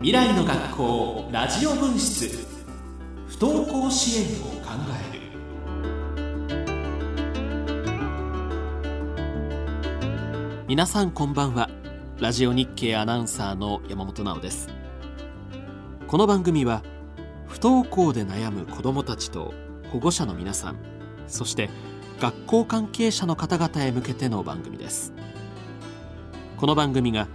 [0.00, 2.46] 未来の学校ラジオ分室。
[3.26, 4.70] 不登校支援を考
[5.12, 5.22] える。
[10.68, 11.68] 皆さんこんばんは。
[12.20, 14.68] ラジオ日経アナウンサーの山本直です。
[16.06, 16.84] この番組は
[17.48, 19.52] 不登校で悩む子どもたちと
[19.90, 20.76] 保護者の皆さん
[21.26, 21.70] そして
[22.20, 25.12] 学校関係者の方々へ向けての番組です。
[26.56, 27.26] この番組が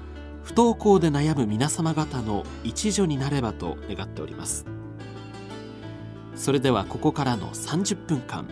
[0.43, 4.65] 不登校で悩む皆様方の一助になればと願っております。
[6.35, 8.47] それではここからの30分間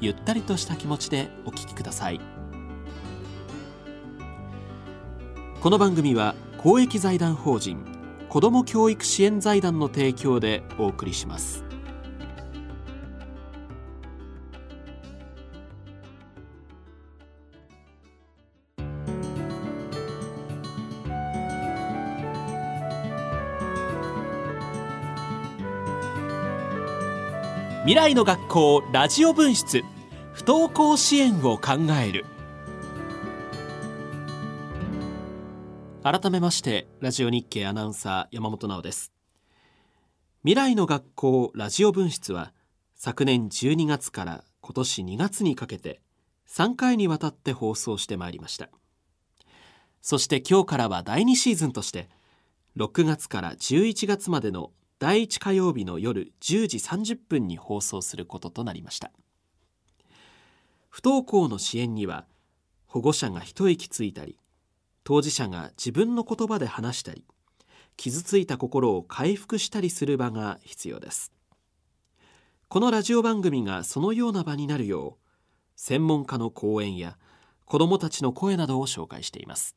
[0.00, 2.20] ゆったりとした気持ちでお聞きください。
[5.60, 7.84] この番組は公益財団法人
[8.30, 11.64] 子ども教育支援財団の提供でお送りします。
[27.90, 29.82] 未来の学校ラジオ分室。
[30.32, 32.24] 不登校支援を考える。
[36.04, 39.10] 改めましてラジオ日経アナウンサー山本直です。
[40.42, 42.52] 未来の学校ラジオ分室は
[42.94, 46.00] 昨年12月から今年2月にかけて
[46.46, 48.68] 3回にわたって放送してまいりました。
[50.00, 52.08] そして今日からは第2シーズンとして
[52.76, 54.70] 6月から11月までの
[55.00, 59.10] 第1火曜日の夜10時30分に放送することとなりました。
[60.90, 62.26] 不登校の支援には
[62.84, 64.36] 保護者が一息ついたり
[65.02, 67.24] 当事者が自分の言葉で話したり
[67.96, 71.32] 傷ついた心を回復したりする場が必要です。
[72.68, 75.26] このラジオ番組がそのような場になるよう
[75.76, 77.16] 専門家の講演や
[77.64, 79.76] 子どもたちの声などを紹介しています。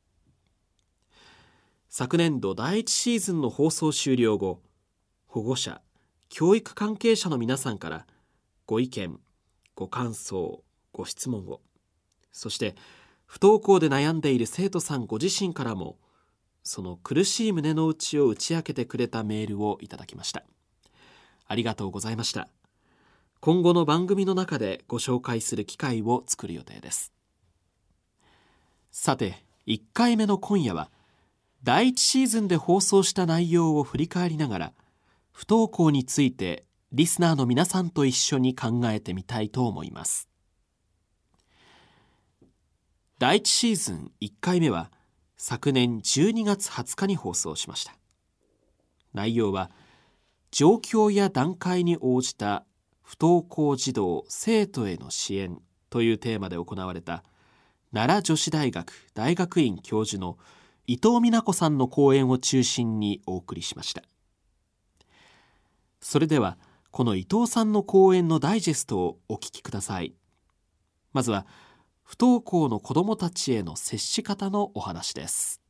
[1.88, 4.60] 昨年度第1シーズンの放送終了後
[5.34, 5.82] 保護者
[6.30, 8.06] 教育関係者の皆さんから
[8.68, 9.20] ご意見
[9.74, 11.60] ご感想ご質問を。
[12.32, 12.76] そして
[13.26, 15.98] 不登校で悩んでいる生徒さんご自身からも
[16.62, 20.44] その苦しい胸の内を打ち明けてくれたメールをいただきました。
[21.48, 22.48] ありがとうございました。
[23.40, 27.12] 今後の番組の中でご紹介する機会を作る予定です。
[28.92, 30.92] さて1回目の今夜は
[31.64, 34.74] 第1シーズンで放送した内容を振り返りながら
[35.34, 40.30] 不登校についてリスナーの皆さんと一緒に考えてみたいと思います。
[43.18, 44.92] 第1シーズン1回目は
[45.36, 47.96] 昨年12月20日に放送しました。
[49.14, 49.72] 内容は
[50.52, 52.64] 状況や段階に応じた
[53.02, 57.24] 不登校児童生徒への支援というテーマで行われた
[57.92, 60.38] 奈良女子大学大学院教授の
[60.86, 64.04] 伊藤美奈子さんの講演を中心にお送りしました。
[66.04, 66.58] それでは
[66.92, 70.14] この伊藤さんの講演のダイジェストをお聞きください。
[71.14, 71.48] まずは
[72.04, 75.63] 不登校の子どもたちへの接し方のお話です。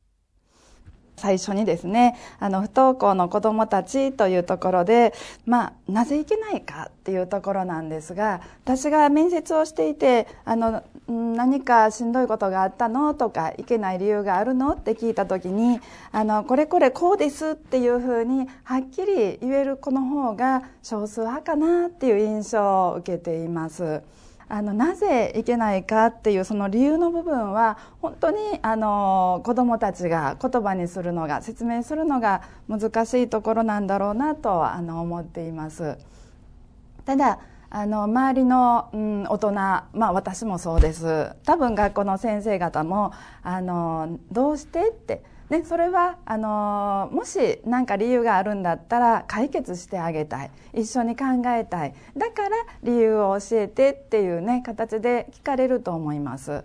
[1.16, 5.14] 最初にですねあの不登校の子どもたちというところで、
[5.46, 15.80] まあ、なぜいけないかっていうところなんですが私が面接をしていてあの何かしんどいことがあったのとかいけない理由があるのって聞いた時に
[16.12, 24.02] あのこれこれこうですっていうふうにはっきり言える子の方が少数派かなっていう印象を受けています。
[24.48, 35.96] あのなぜいけないかっていうその理由の部分は本当にあの子どもたちが言葉にするのが説明するのが難しいところなんだろうなとあの思っています。
[37.04, 37.38] ただ
[37.76, 43.12] あの周りの、うん、大人、まあ、私もそうです多分学校の先生方も
[43.42, 50.50] あのどうしてってね、それはあのもし何か理由があるんだったら解決してあげたい。
[50.72, 51.94] 一緒に考えたい。
[52.16, 56.64] だから理由を教えてっていうね形で聞かれると思います。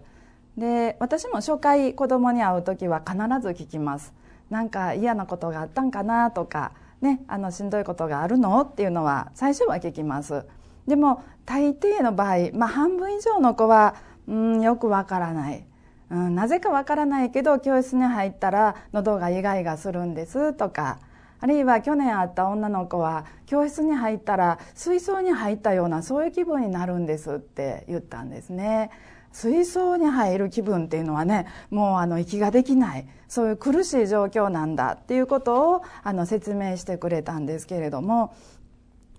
[0.57, 4.13] で私も初回子供に会う時は必ず聞きます。
[4.49, 6.71] なんか嫌なことがあったんかなとか
[7.01, 10.45] ねあのしんどいことがあるのっていうのは最初は聞きます。
[10.87, 13.95] でも大抵の場合、まあ、半分以上の子は
[14.27, 15.65] うんよくわからない。
[16.11, 20.99] うん、なぜかわからないけど教室に入ったら喉がイガイガするんですとか。
[21.41, 28.91] あるいは去年会った女の子は教室に入ったら水槽に入ったようなそういう気分になるんですって言ったんですね。
[29.31, 33.07] 水槽に入る気分っていうのはねもうあの息ができない。
[33.29, 38.33] そういう苦しい状況なんだっていうことをあの説明してくれたんですけれども。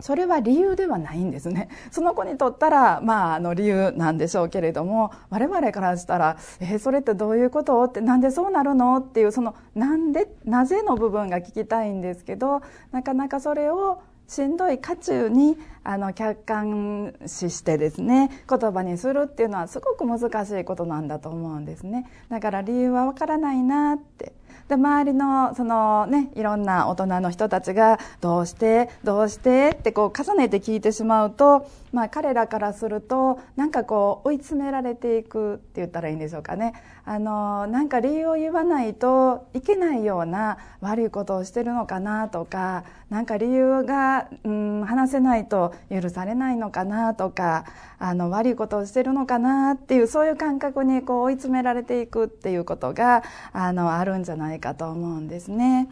[0.00, 1.68] それは理由ではないんですね。
[1.90, 7.82] その子にとったら、まあ、あの理由なんでしょうけれども、我々からしたら、えー、それってどういうこと？
[7.84, 8.96] って、なんでそうなるの？
[8.96, 12.62] っていう、その、なんで、なぜの部分が聞きたいんですけど、
[12.92, 14.00] なかなかそれを
[14.30, 22.08] しんどい渦中にあの客観視してですね言葉にするっていうのはすごく難しいことなんだと思うんですね。
[22.28, 24.32] だから理由はわからないなって。
[24.70, 36.74] で周りのそのねいろんな大人の人たちがどうしてどうしてってこう重ねて聞いてしまうとまあ彼らからするとなんかこう追い詰められていくって言ったらいいんでしょうかね。
[37.04, 47.64] あのなんか理由を言わないといけないような悪いことをしてるのかなとかなんか理由が、うん、話せないと許されないのかなとか
[47.98, 55.88] あの悪いことをしてるのかなっていうそういう感覚にこう追い詰められていくっていうことがあのあるんじゃないかかと思うんですね。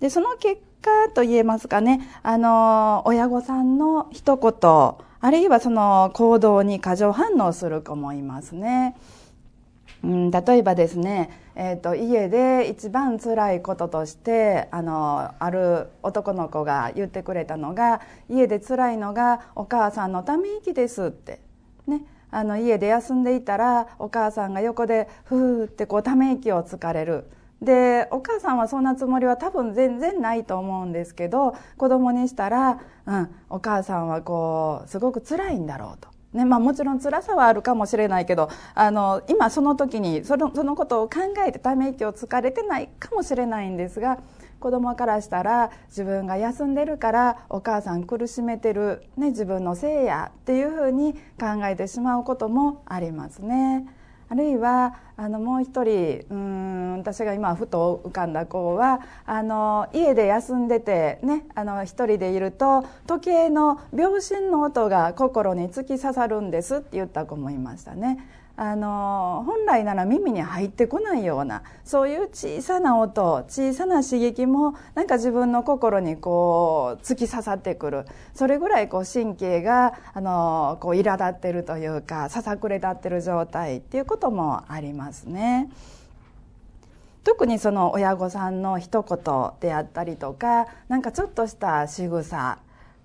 [0.00, 8.96] でその結果と言えますかねあの親御さんの一言あるいはその行動に過剰反応する子もいますね。
[10.04, 21.40] うん、例えばですね、えーと、家で一番辛いこととしてあのある男の子が言ってくれたのが家で辛いのがお母さんのため息ですって、
[21.88, 27.24] ね、あの家で休んでいたらお母さんが横でふーってこうため息をつかれる。
[27.62, 36.16] でお母さんはそんなつもりは多分全然ないと思うんですけど子供にしたら、うん、お母さんはこうすごく辛いんだろうと。
[36.32, 44.18] ねまあ、もちろん辛さはあるかもしれないけどあの今その時にそのそのことを考えてため息をつかれてないかもしれないんですが
[44.60, 53.86] 子供からしたら自分が休んでるからお母さん苦しめてる、ね、自分のせいやっていうふうに考えてしまうこともありますね。
[54.28, 68.18] あるいはあのもう一人うん私が今ふと浮かんだ子はあの家で休んでてねあの一人でいると時計の秒針の音が心に突き刺さるんですって言った子もいましたね。
[68.58, 85.68] あの本来なら耳に入ってこないようなそういう小さな音小さな刺激もなんか自分の心にこう突き刺さってくるそれぐらいこう神経があのこう苛立ってるというかささくれ立ってる状態っていうこともありますね。
[87.24, 92.58] 特にその親御さんの一言であったりとかなんかちょっとした仕草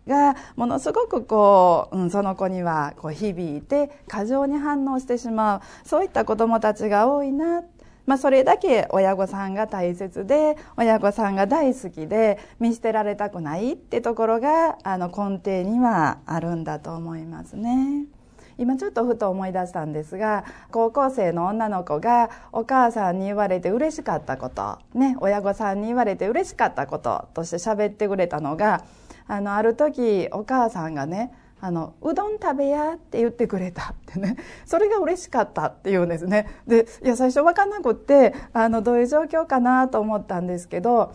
[0.08, 7.64] がものすごくこう、うん、その子にはこう響いて過剰に反応してしまうそういった子どもたちが多いな
[8.06, 18.08] まあ、それだけ親御さんが大切で親御さんが大好きで見捨てられたくないってところがあの根底にはあるんだと思いますね。
[18.58, 28.84] 今ちょっとふと思い出したんですが高校生の女の子がお母さんに言われて嬉しかったことね親御さんに言われて嬉しかったこととして喋ってくれたのが
[29.28, 31.32] あのある時お母さんがね
[31.62, 34.36] あのうどん食べやって言ってくれたってね
[34.66, 41.14] それが嬉しかったっていうんですねでいや最初分かんなくってあのどういう状況かなと思ったんですけど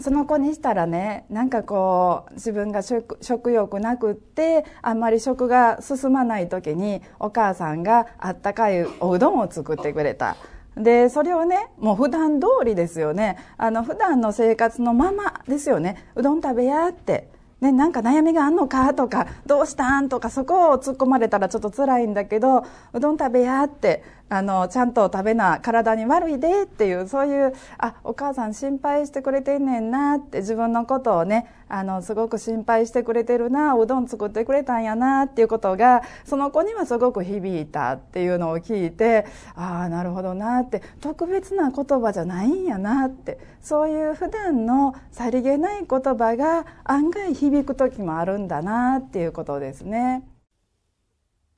[0.00, 10.36] その子にしたらねなんかこう自分が食食欲なくってあんまり食が進まない時にお母さんがあったかいおうどんを作ってくれた。
[10.78, 13.36] でそれをねもう普段通りですよね。
[13.56, 16.10] あの普段の生活のままですよね。
[16.14, 17.28] うどん食べやって。
[17.60, 50.22] ね、なんか悩みがあんのかとか、どうしたんとか、そこを突っ込まれたらちょっと辛いんだけど、うどん食べやって、あの、ちゃんと食べな、体に悪いでっていう、そういう、あ、お母さん心配してくれてんねんなって、自分のことをね、あの、すごく心配してくれてるな、うどん作ってくれたんやなっていうことが、その子にはすごく響いたっていうのを聞いて、ああ、なるほどなって、特別な言葉じゃないんやなって、そういう普段のさりげない言葉が案外響く時もあるんだなっていうことですね。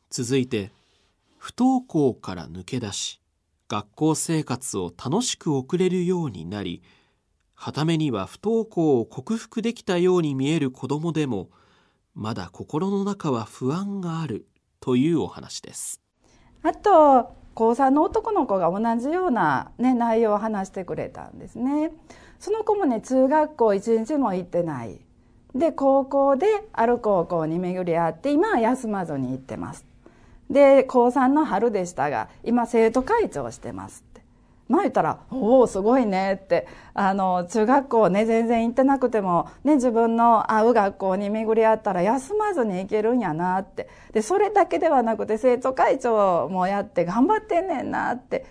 [0.09, 0.71] 続いて
[1.41, 3.19] 不登校から抜け出し
[3.67, 6.83] 学校生活を楽しく送れるようになり
[7.55, 11.49] はためには不登校を克服できたように見える子どもでも
[12.15, 14.49] まだ心の中は不安がある
[14.81, 16.03] というお話です。
[16.63, 21.91] あと高3の男の子が同じような、ね、内容を話してくれたんですね。
[22.39, 25.01] その子もね中学校一日も行ってない。
[25.55, 29.90] で高校である高校に巡り合って今は休まずに行ってます。
[30.51, 34.21] で高3の春でしたが今生徒会長してますって。
[34.69, 36.67] まあ言ったら「おおすごいね」って。
[36.95, 43.89] あの中学校ね全然行ってなくても、ね、自分の会う学校に巡り合ったら休まずに行けるんやなって。
[44.13, 48.45] でそれだけではなくて生徒会長もやって頑張ってんねんなって。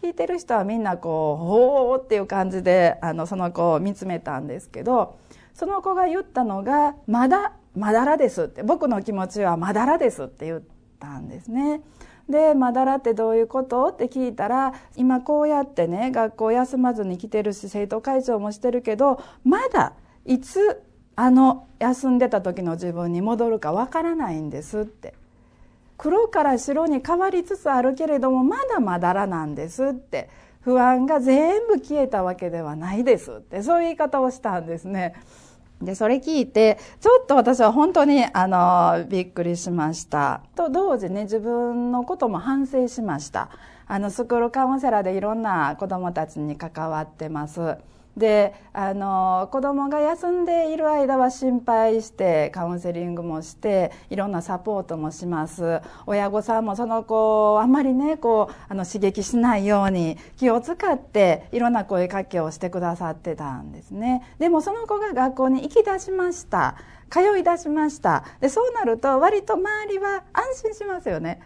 [0.00, 5.18] 聞いてる人はみんなこう「ほう」っていう感じであのその子を見つめたんですけど
[5.52, 8.62] その子が言ったのがまだまだらですって。
[8.62, 10.79] 僕の気持ちはまだらですって言って。
[11.00, 11.80] たんですね。
[12.28, 13.86] でまだらってどういうこと？
[13.86, 19.94] って聞いたら今こうやってね学校休まずに来てるし生徒会長もしてるけどまだ
[20.26, 20.80] いつ
[21.16, 25.14] あの休んでた時の自分に戻るかわからないんですって
[25.98, 30.30] 黒から白に変わりつつあるけれどもまだまだらなんですって
[30.60, 35.14] 不安が全部消えたわけではないですってそういう言い方をしたんですね。
[35.82, 40.42] で、それ聞いて、ちょっと私は本当に、あの、びっくりしました。
[40.54, 43.48] と同時に、自分のことも反省しました。
[43.86, 47.76] あの、スクールカウンセラーでいろんな子供たちに関わってます。
[48.20, 55.80] であの子供が休んでいる間は心配してカウンセリングもしていろんなサポートもします。
[56.06, 64.22] 親御さんもその子をあんまりねこうあの刺激しないように気を使っていろんな声かけをしてくださってたんですね。
[64.38, 66.76] でもその子が学校に行き出しました。
[67.10, 68.24] 通い出しました。
[68.40, 71.40] でそうなると割と周りは安心しますよね。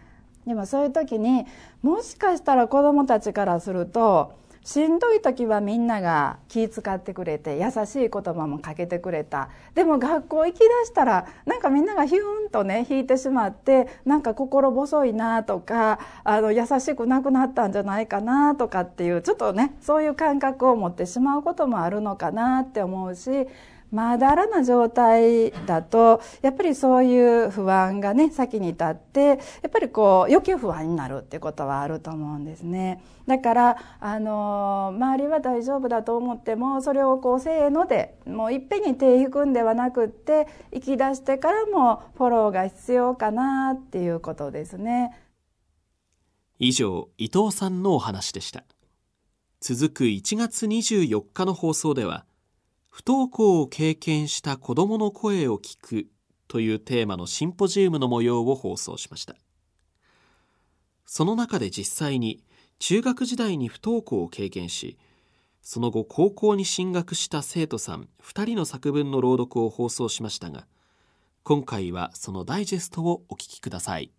[0.46, 1.46] でもそういう時に
[1.80, 4.32] もしかしたら子どもたちからすると
[4.64, 9.50] しんどい時はみんなが気遣ってくれて優しい言葉もかけてくれた。
[9.74, 23.46] でも学校行きだしたらなんかみんながヒューンとね引いてしまってなんか心細いなとかあの優しくなくなったんじゃないかなとかっていうちょっとねそういう感覚を持ってしまうこともあるのかなって思うし
[23.94, 29.34] まだらな状態だとやっぱりそういう不安がね先に立ってや
[29.68, 33.00] っぱりこう余計不安になるってことはあると思うんですね。
[33.28, 45.16] だからあの周りは大丈夫だと思ってもそれをこうせーのでもういっぺんに手引くんではなくって行き出してからもフォローが必要かなっていうことですね。
[46.58, 48.64] 以上伊藤さんのお話でした。
[49.60, 52.26] 続く1月24日の放送では
[52.94, 56.06] 不登校を経験した子どもの声を聞く
[56.46, 59.34] というテーマのシンポジウムの模様を放送しました。
[61.04, 62.44] その中で実際に
[62.78, 64.96] 中学時代に不登校を経験し
[65.60, 70.64] その後高校に進学した生徒さん2人の作文の朗読を放送しましたが
[71.42, 74.12] 今回はそのダイジェストをお聞きください。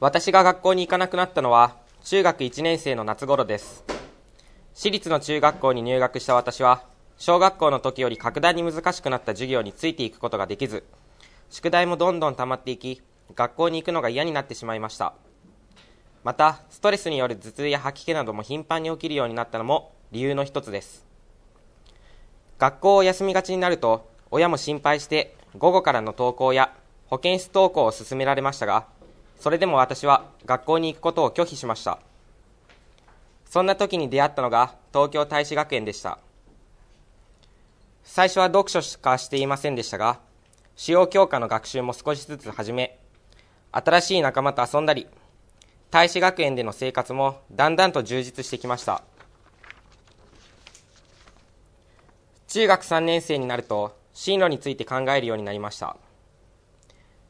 [0.00, 3.84] 私が学校に行かなくなったのは中学1年生の夏頃です。
[4.72, 10.84] 私立の中学校に入学した私は小学校の時より格段に難しくなった授業についていくことができず、
[11.50, 13.02] 宿題もどんどん溜まっていき、
[13.34, 15.14] 学校に行くのが嫌になってしまいました。
[16.24, 21.06] また、ストレスによる頭痛や吐き気なども頻繁に起きるようになったのも理由の一つです。
[22.58, 26.74] 学校を休みがちになると、親も心配して午後からの登校や
[27.06, 28.86] 保健室登校を勧められましたが、
[29.38, 31.98] それでも私は学校に行くことを拒否しました。
[33.44, 36.18] そんな時に出会ったのが東京大使学園でした。
[38.08, 40.20] 最初は読書しかしていませんでしたが、
[40.76, 42.98] 主要教科の学習も少しずつ始め、
[43.72, 45.06] 新しい仲間と遊んだり、
[45.90, 49.02] 大使学園での生活もだんだんと充実してきました。
[52.48, 55.96] 中学3年生になると、進路について考えるようになりました。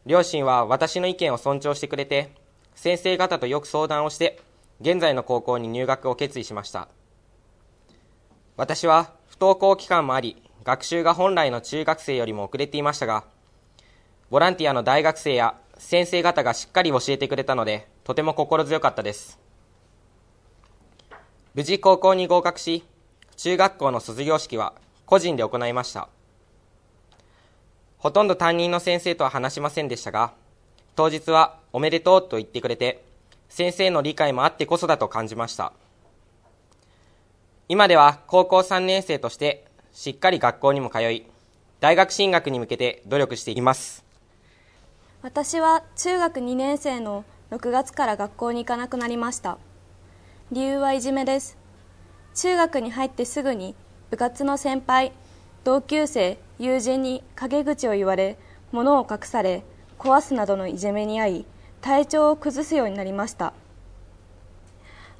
[0.05, 2.31] 両親は私の意見を尊重してくれて、
[2.77, 4.41] 先生方とよく相談をして、
[4.81, 6.87] 現在の高校に入学を決意しました。
[8.57, 13.23] 私は不登校期間もあり、学習が本来の中学生よりも遅れていましたが、
[14.31, 19.39] ボランティアの大学生や先生方がしっかり教えてくれたので、とても心強かったです。
[21.55, 22.85] 無事高校に合格し、
[23.37, 26.09] 中学校の卒業式は個人で行いました。
[27.99, 30.35] ほとんど担任の先生とは話しませんでしたが、
[30.97, 33.05] 当日はおめでとうと言ってくれて、
[33.49, 35.73] 先生の理解もあってこそだと感じました。
[37.69, 39.66] 今では高校3年生として
[39.97, 41.25] しっかり学校にも通い、
[41.81, 44.05] 大学進学に向けて努力しています。
[45.23, 49.57] 私は中学2年生の6月から学校に行かなくなりました。
[50.53, 51.57] 理由はいじめです。
[52.35, 53.75] 中学に入ってすぐに
[54.11, 55.13] 部活の先輩、
[55.65, 58.37] 同級生、友人に陰口を言われ、
[58.73, 59.63] 物を隠され、
[59.99, 61.47] 壊すなどのいじめに遭い、
[61.81, 63.55] 体調を崩すようになりました。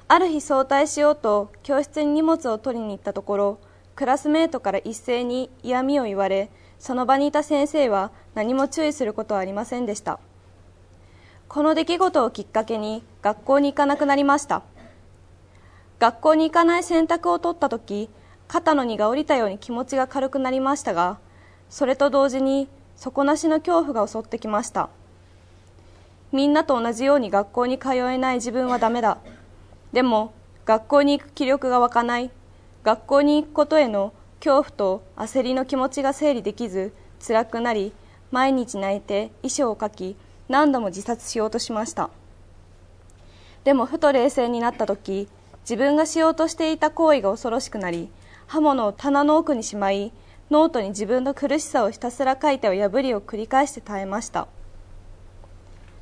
[0.07, 3.59] ある日早退しようと教室に荷物を取りに行ったところ、
[3.97, 10.19] クラスメートから一斉に嫌味を言われその場にいた先生は何も注意することはありませんでした。
[11.47, 14.61] この出来事をきっかけに学校に行かなくなりました。
[15.97, 18.07] 学校に行かない選択を取った時
[18.47, 21.17] 肩の荷が下りたように気持ちが軽くなりましたが
[21.71, 24.89] それと同時に底なしの恐怖が襲ってきました。
[26.31, 29.17] みんなと同じように学校に通えない自分はダメだ。
[29.91, 30.33] でも
[30.65, 32.29] 学校に行く気力が湧かない。
[32.83, 36.93] 学校に行くことへの恐怖と焦りの気持ちが整理できず
[37.25, 37.93] 辛くなり
[38.31, 40.15] 毎日泣いて遺書を書き
[40.47, 42.09] 何度も自殺しようとしました。
[43.63, 45.27] でもふと冷静になった時
[45.61, 48.09] 自分がしようとしていた行為が恐ろしくなり
[48.45, 50.13] 刃物を棚の奥にしまい
[50.49, 54.47] ノートに自分の苦しさをひたすら書いては破りを繰り返して耐えました。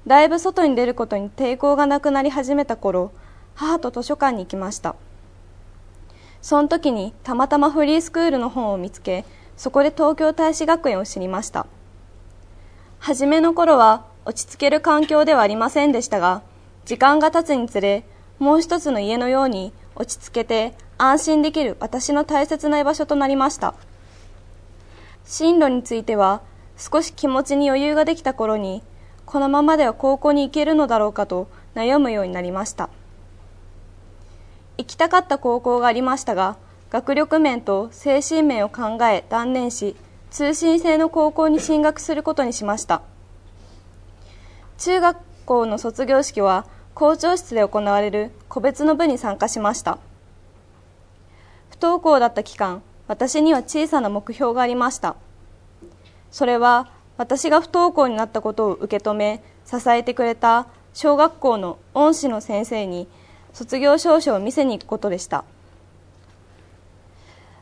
[0.06, 3.12] だいぶ外に出ることに抵抗がなくなり始めた頃
[3.56, 4.96] 母と図書館に行きました。
[6.46, 9.26] その時にたまたまフリースクールの本を見つけ
[9.58, 11.66] そこで東京大使学園を知りました。
[13.00, 16.44] 初めの頃は落ち着ける環境ではありませんでしたが
[16.86, 18.04] 時間が経つにつれ
[18.38, 23.74] もう一つの家のように落ち着けて安心できる私の大切な居場所となりました。
[25.26, 26.44] 進路については
[26.78, 28.84] 少し気持ちに余裕ができた頃に
[29.26, 32.92] このままでは高校に行けるのだろうかと悩むようになりました。
[34.78, 36.58] 行きたかった高校がありましたが
[36.90, 39.96] 学力面と精神面を考え断念し
[40.30, 43.02] 通信制の高校に進学することにしました。
[44.78, 49.98] 中学校の卒業式は校長室で行われる個別の部に参加しました。
[51.70, 55.16] 不登校だった期間私には小さな目標がありました。
[56.32, 63.08] それは私が不登校になったことを受け止め支えてくれた小学校の恩師の先生に
[63.56, 65.46] 卒業証書を見せに行くことでした。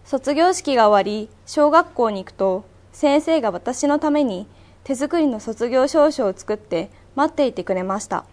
[0.06, 4.48] 卒業式が終わり小学校に行くと先生が私のために
[4.84, 8.26] 手作りの卒業証書を作って待っていてくれました。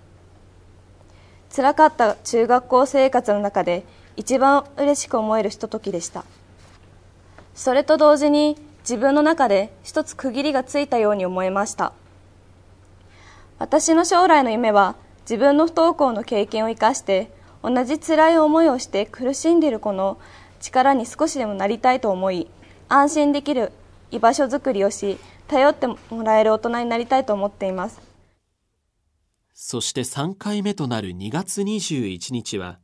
[1.55, 3.85] 辛かった中学校生活の中で
[4.17, 6.25] 一番嬉しく思えるひとときでした。
[7.55, 8.57] それと同時に
[8.89, 11.93] 自分の中で一つ区切りがついたように思えました。
[13.59, 20.19] 私の将来の夢は自分の不登校の経験を生かして同じ辛い思いをして苦しんでいる子の
[20.61, 22.49] 力に少しでもなりたいと思い
[22.89, 23.73] 安心できる
[24.11, 28.01] 居場所づくりをし頼ってもらえる大人になりたいと思っています。
[29.53, 32.79] そして3回目となる2月21日は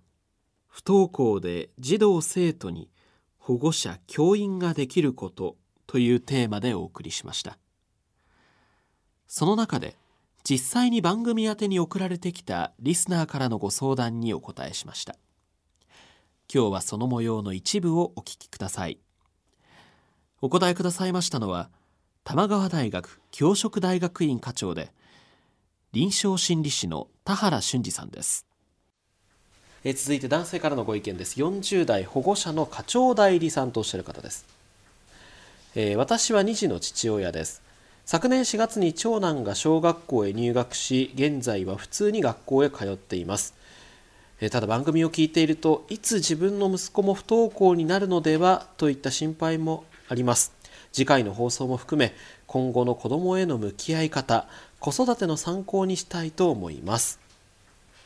[0.68, 2.90] 不登校で児童生徒に
[3.38, 7.58] 保護者教員ができることというテーマでお送りしました。
[9.26, 9.96] その中で
[10.48, 15.16] 実際に番組宛に送られてきたリスナーからのご相談にお答えしました。
[16.52, 19.00] 今日はその模様の一部をお聞きください。
[20.40, 21.68] お答えくださいましたのは
[22.22, 24.92] 玉川大学教職大学院課長で
[25.92, 28.46] 臨床心理士の田原俊二さんです。
[29.82, 31.40] え続いて男性からのご意見です。
[31.40, 34.46] 40代保護者の課長代理さんとおっしゃる方です、
[35.74, 37.65] えー、私は2児の父親です。
[38.08, 43.52] 昨年4月に長男が小学校へ入学し現在は普通に学校へ通っています。
[44.40, 50.52] えただ番組を聞いているといつ自分の息子も不登校になるのではといった心配もあります。
[50.92, 52.14] 次回の放送も含め
[52.46, 54.46] 今後の子どもへの向き合い方
[54.78, 57.18] 子育ての参考にしたいと思います。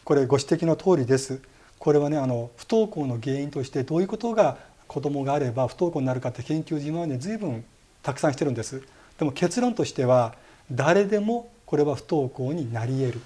[0.05, 1.43] これご指摘の通りです。
[1.79, 7.67] これはねあの不登校の原因としてどういうことが子どもがあれば不登校になるかって研究今まで随分
[8.03, 8.83] たくさんしてるんです。
[9.21, 10.35] でも結論としては
[10.73, 13.21] 誰でもこれは不登校になり得る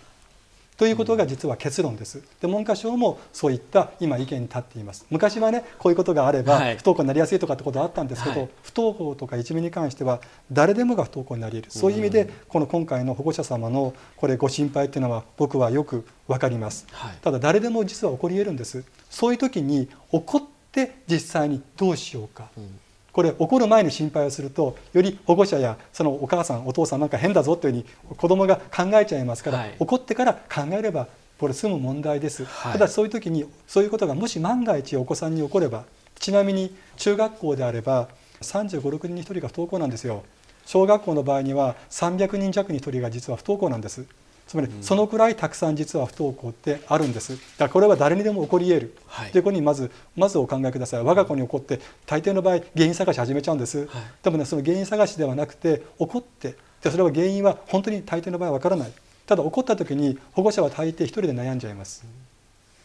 [0.77, 2.21] ということが実は結論です。
[2.41, 5.07] で文科省もそういった今意見に立っています。
[5.09, 11.71] 昔はねこういうことがあれば不登校になりやすいとかってことはあったんですけど、はい、不登校とかいじめに関しては誰でもが不登校になり得る。
[11.71, 16.89] そういう意味でこの今回の保護者様のこれご心配っていうのは僕はよくわかります。
[16.91, 18.83] はい、ただ誰でも実は起こり得るんです。
[19.11, 22.49] そういう時に起こって実際にどうしようか。
[22.57, 22.81] うん
[23.15, 31.07] これ起こる前に心配をするとより保護者やそのお母さんお父さんなんか変だぞというふうに子どもが考えちゃいますから、はい、起こってから考えれば
[31.39, 35.85] これ済む問題です、はい、ただそういう時にそういうことがもし万が一お子さんに起これば
[36.17, 38.09] ちなみに中学校であれば
[38.41, 40.25] 3 5 6人に1人が不登校なんですよ。
[40.67, 44.07] 小学校の場合には300人弱に1人が実は不登校なんです
[44.47, 47.33] つまりそのくらいたくさん実は不登校ってあるんです。
[47.33, 51.03] だからこれは誰にでも起こり得る、はい、ということにまずまずお考えください。
[51.03, 53.89] 我が子に起こって大抵の場合原因探し始めちゃうんです、はい、
[54.23, 56.57] でもねその原因探しではなくて起こって。
[56.83, 58.93] でそれは原因は本当に大抵の場合は分からない。
[59.27, 62.05] ただ起こった時に保護者は大抵一人で悩んじゃいます。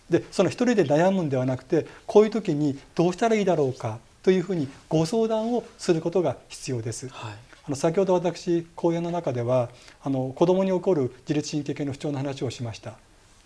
[0.10, 9.70] でその一人で悩むんではなくてこういう時にどうしたらいいだろうかというふうにご相談をすることが必要です、はいあの先ほど私講演の中では
[10.02, 12.94] あの子どもに起こる自律神経系の不調の話をしました。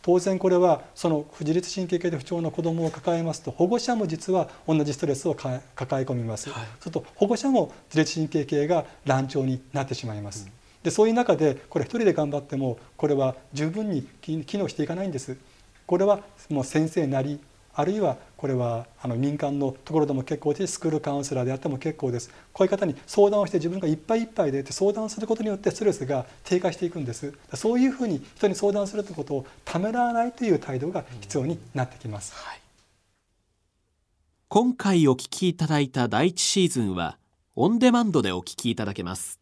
[0.02, 5.62] 当然これはその自律神経系で不調の子どもを抱えますと保護者も実は同じストレスを抱
[6.02, 10.52] え込みます、はい、すると保護者も自律神経系が乱調になってしまいます、うん、
[10.84, 15.38] でそういう中でこれ一人で頑張ってもこれは十分に機能していかないんです。
[15.86, 17.42] これはもう先生なり
[17.76, 22.30] あるいはこれはあの民間のところでも結構ですスクールカウンセラーであっても結構です。
[22.52, 27.34] こういう方に相談をして自分がいっぱいいっぱいで相談することによってストレスが低下していくんです。
[27.54, 32.60] そういうふうに人に相談するということをためらわないという態度が必要になってきます、はい、
[34.50, 37.18] 今回お聞きいただいた第1シーズンは
[37.56, 39.40] オンデマンドでお聞きいただけます。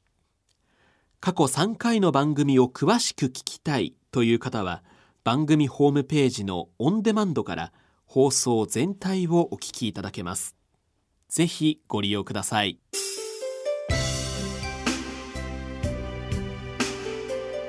[1.19, 4.83] 過去3回の番組を詳しく聞きたいという方は
[5.23, 7.71] 番組ホームページのオンデマンドから
[8.13, 10.57] 放送全体をお聞きいただけます。
[11.29, 12.77] ぜひご利用ください。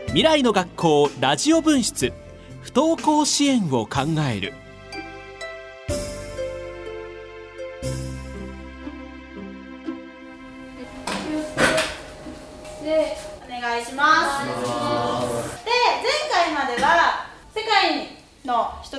[0.07, 2.13] 未来の学校ラジオ分室。
[2.61, 4.53] 不登校支援を考える。
[13.47, 14.47] お願いします。
[15.65, 15.71] で
[16.03, 18.22] 前回までは世界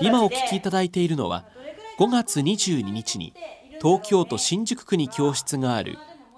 [0.01, 1.45] 今お聞きいただいているのは
[1.99, 3.33] 5月22日に
[3.81, 5.97] 東京都新宿区に教室がある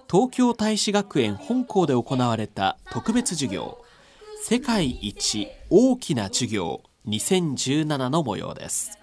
[0.09, 3.77] 東京大使学園本校で行われた特別授業
[4.43, 8.97] 世界一大きな授業2017の模様です。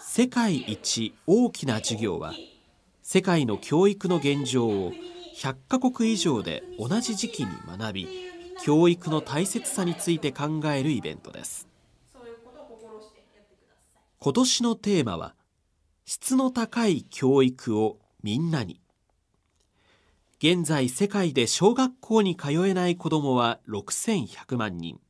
[0.00, 2.34] 世界一大きな授業は
[3.02, 4.92] 世界の教育の現状を
[5.34, 8.08] 100カ国以上で同じ時期に学び
[8.62, 11.68] 教育の大切さについて考えるイベントです。
[14.20, 15.34] 今年のテーマは
[16.06, 18.80] 質の高い教育をみんなに。
[20.38, 25.00] 現在世界で小学校に通えない子どもは6100万人。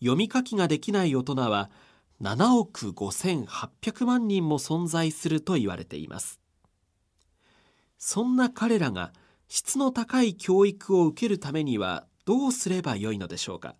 [0.00, 1.70] 読み書きができない大人は
[2.20, 6.41] 7億5800万人も存在すると言われています。
[8.04, 9.12] そんな彼らが
[9.46, 13.76] 質の高い教育を受けるためにはどうすればよいのでしょうか？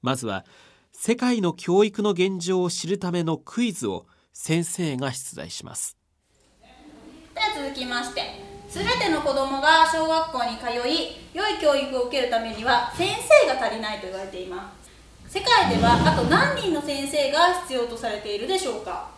[0.00, 0.44] まずは
[0.92, 5.96] 世界の教育の現状を知るためのクイズを先生が出題します。
[7.34, 8.22] では続きまして
[8.68, 14.72] 全ての子どもが小学校に通い良い教育を受けるためには先生が足りないと言われていま
[15.28, 15.36] す。
[15.40, 19.10] 世界ではあと何人の先生が必要とされているでしょうか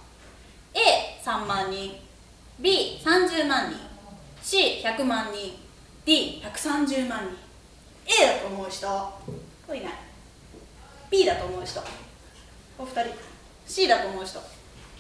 [1.22, 2.10] ？A3 万人。
[2.60, 3.78] B30 万人。
[4.42, 5.52] C100 万人。
[6.06, 7.36] D130 万人。
[8.06, 8.86] A だと思う人。
[9.74, 9.92] いない
[11.10, 11.80] B だと思う人。
[12.78, 13.14] お二人。
[13.66, 14.38] C だと思う人。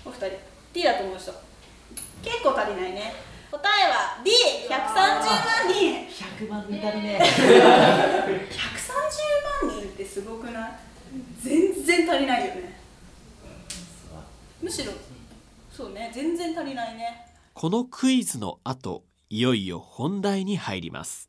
[0.04, 0.38] お二人。
[0.72, 1.32] D だと思う人。
[2.22, 3.12] 結構足りないね。
[3.50, 5.22] 答えは D130 万
[5.68, 6.06] 人。
[6.08, 7.28] 100万人足りね130
[9.68, 10.72] 万人ってすごくない？
[11.42, 12.80] 全然足りないよね。
[14.62, 14.92] むしろ。
[15.76, 16.10] そうね。
[16.14, 21.28] 全然足りないねこのクイズの後いよいよ本題に入ります。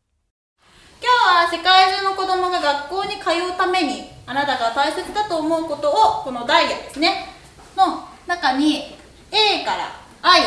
[1.02, 7.26] 今日は世界中の子供が学校に通うためにあなたが大切だと思うことをこのダイヤですね。
[7.76, 8.96] の中に
[9.32, 10.44] A から I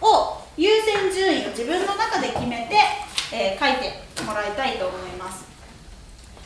[0.00, 2.76] を優先順位を自分の中で決めて、
[3.34, 5.44] えー、書いてもらいたいと思います。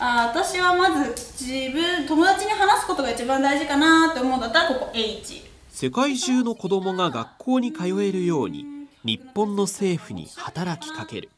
[0.01, 5.50] あ私はまず自分友達に話すことが一番大事かなって思うんだったらここ H
[5.81, 8.67] 世界中の子供が学校に通えるように
[9.03, 11.31] 日本の政府に働きかける。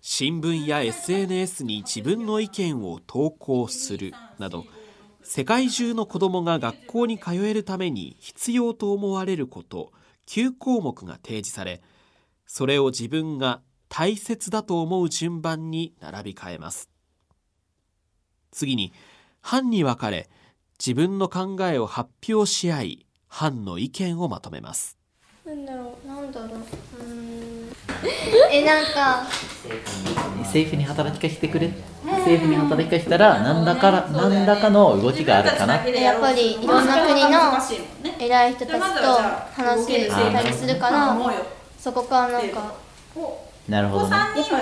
[0.00, 4.14] 新聞や SNS に自分の意見を投稿する。
[4.38, 4.64] など
[5.24, 9.90] 世界中の子どもが学校に通えるために必要と思われること
[10.28, 11.82] 9項目が提示され
[12.46, 16.88] それを自分が大切だと思う順番に並び替えます。
[18.52, 18.92] 次に
[19.40, 20.30] 班に分かれ
[20.78, 24.98] 自分の考えを発表し合い班の意見をまとめます。
[25.46, 26.50] なんだろうなんだろう。
[26.50, 26.54] う
[27.02, 27.70] ん。
[28.52, 29.24] えなんか。
[30.40, 31.72] 政府に働きかけてくれ。
[32.04, 35.76] 政府に働きかけたら何らか何らかの動きがあるかな。
[35.76, 37.30] やっぱりいろんな国の
[38.20, 38.82] 偉い人たちと
[39.62, 41.16] 話したりするから
[41.78, 42.74] そこからなんか。
[43.66, 44.16] なるほどね。
[44.36, 44.58] 偉い人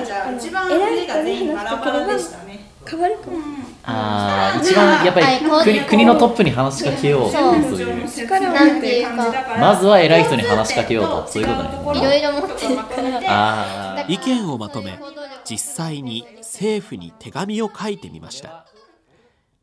[1.24, 3.38] に話してくれば変わるかも、
[3.84, 5.26] ああ一番やっぱり
[5.64, 7.30] 国国のトップに話しかけよう。
[7.30, 7.56] そう。
[7.56, 14.06] いうなんていうかまずは偉い人に話しかけようとそういうことねいろいろ持ってるから。
[14.08, 14.98] 意見をまとめ
[15.44, 18.66] 実際に政府に手紙を書いてみました。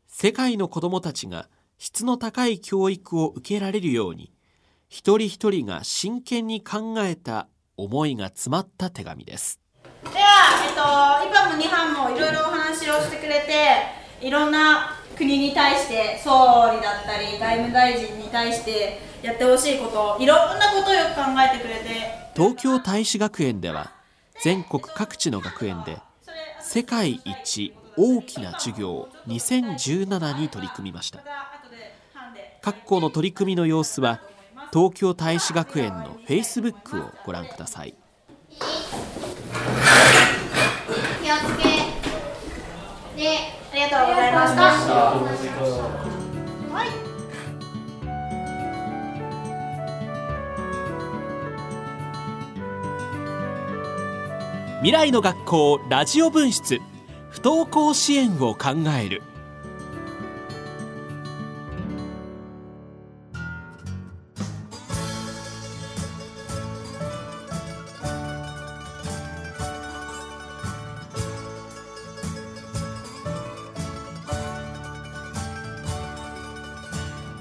[0.06, 4.32] 世界の子どもたちが質の高い教育を受けられるように
[4.88, 9.60] 一人一人が真剣に考えた思いが詰まった手紙です
[10.04, 13.82] では、えっと、1班も2班もいろいろお話をしてくれて
[14.26, 22.28] いろんな国に対して総理だったり外務大臣に対してやってほしいこといろんなことをよく考えてくれて。
[22.34, 23.90] 東京大使学園では
[24.42, 25.98] 全国各地の学園で
[26.60, 31.18] 世界一大きな授業2017に取り組みました。
[32.60, 34.20] 各校の取り組みの様子は
[34.72, 37.94] 東京大使学園のフェイスブックをご覧ください
[38.50, 38.54] 気
[41.32, 41.64] をつけ
[43.18, 43.36] で
[43.72, 44.62] ありがとうございました。
[46.72, 46.88] はい。
[54.78, 56.80] 未来の学校ラジオ分室
[57.30, 59.22] 不登校支援を考える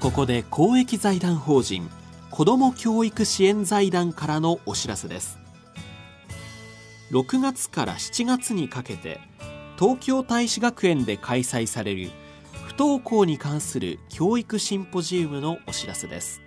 [0.08, 1.92] ここで公益財団法人
[2.32, 5.38] 子ども教育支援財団からのお知らせです。
[7.12, 9.20] 6月から7月にかけて
[9.78, 12.10] 東京大使学園で開催される
[12.68, 16.40] 不登校に関する教育シンポジウムのお知らせです。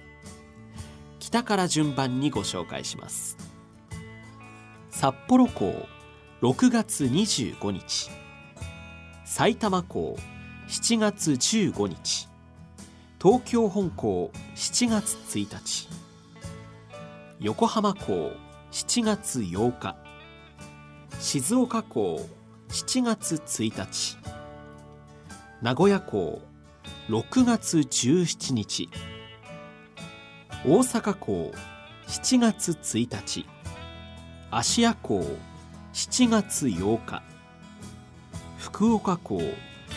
[1.19, 3.37] 北から順番にご紹介します。
[4.89, 5.87] 札幌校
[6.41, 8.11] 6月25日。
[9.27, 10.17] 埼玉校
[10.67, 12.30] 7月15日。
[13.23, 15.91] 東京本校7月1日。
[17.39, 18.33] 横浜校
[18.73, 19.95] 7月8日。
[21.19, 22.27] 静岡港
[22.71, 24.17] 7月1日。
[25.61, 26.41] 名古屋港
[27.11, 28.89] 6月17日。
[30.65, 31.53] 大阪港
[32.09, 33.47] 7月1日。
[34.51, 35.23] 芦屋港
[35.93, 37.23] 7月8日。
[38.57, 39.37] 福岡港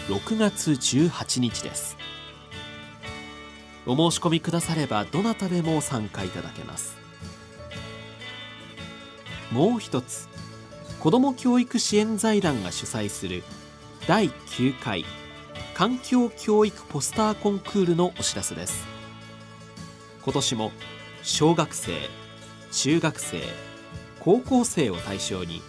[0.10, 2.03] 6月18日です。
[3.86, 6.96] お申し込みくださればどなたでも参加いただけます。
[9.52, 10.30] もう一つ
[11.00, 13.44] 子ども教育支援財団が主催する
[14.08, 15.06] 第9回
[15.74, 18.86] 環境教育ポスターコンクールのお知らせです。
[20.24, 20.72] 今年も
[21.22, 21.94] 小学生
[22.72, 23.42] 中学生
[24.20, 25.62] 高校生を対象に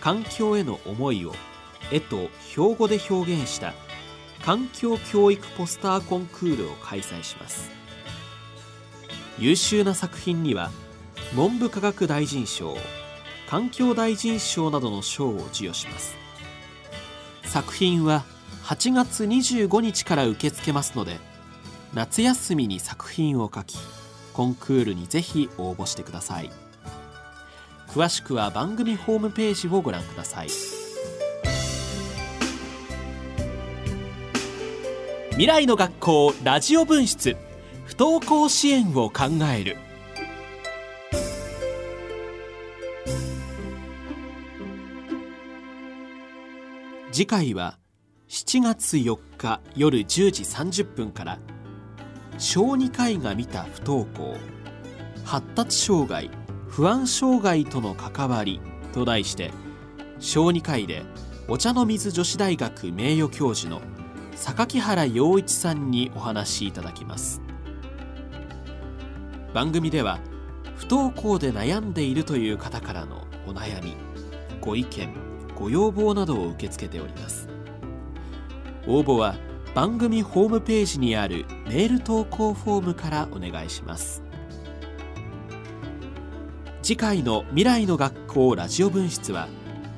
[0.00, 1.32] 環境への思いを
[1.92, 3.72] 絵と標語で表現した
[4.44, 7.70] 環境教育ポスターコンクールを開催します。
[9.38, 10.70] 優秀な作品には
[11.34, 12.76] 文部科学大臣賞
[13.48, 16.14] 環境大臣賞などの賞を授与します。
[17.44, 18.24] 作品は
[18.64, 21.18] 8月25日から受け付けますので
[21.94, 23.78] 夏休みに作品を書き
[24.34, 26.50] コンクールにぜひ応募してください。
[27.88, 30.48] 詳しくは番組ホームページをご覧ください。
[35.34, 37.36] 未来の学校ラジオ分室。
[37.86, 39.76] 不登校支援を考える。
[47.10, 47.80] 次回は
[48.28, 51.40] 7月4日夜10時30分から
[52.38, 54.36] 小児科医が見た不登校
[55.24, 56.30] 発達障害
[56.68, 58.60] 不安障害との関わり
[58.92, 59.50] と題して
[60.20, 61.02] 小児科医で
[61.48, 63.82] お茶の水女子大学名誉教授の
[64.36, 67.40] 榊原洋一さんにお話しいただきます。
[69.52, 70.18] 番組では
[70.76, 73.96] 不登校で悩んでいるという方からのお悩み
[74.60, 75.14] ご意見
[75.54, 77.48] ご要望などを受け付けております。
[78.86, 79.36] 応募は
[79.74, 84.22] 番組ホームページにあるメール投稿フォームからお願いします。
[86.82, 89.48] 次回の未来の学校ラジオ分室は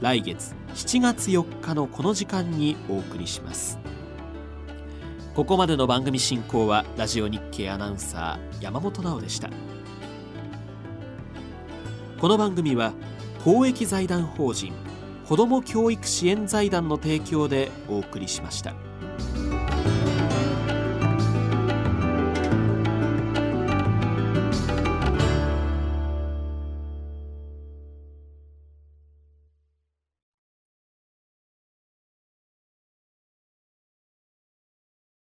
[0.01, 3.86] 来月7月4日のこの時間にお送りします。
[5.37, 9.51] ここまでの番組進行はラジオ日経アナウンサー山本直でした
[12.19, 12.95] この番組は
[13.45, 14.73] 公益財団法人
[15.29, 18.86] 子ども教育支援財団の提供でお送りしました。